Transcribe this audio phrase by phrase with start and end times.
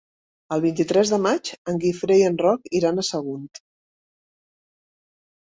[0.55, 3.63] El vint-i-tres de maig en Guifré i en Roc iran a Sagunt.